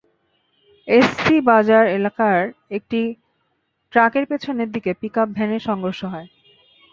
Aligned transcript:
SC 0.87 1.35
বাজার 1.41 1.83
এলাকায় 1.89 2.43
একটি 2.71 2.99
ট্রাকের 3.93 4.25
পেছনের 4.25 4.69
দিকে 4.71 4.91
পিকআপ 5.01 5.29
ভ্যানের 5.29 5.61
সংঘর্ষ 5.61 6.01
হয়। 6.05 6.27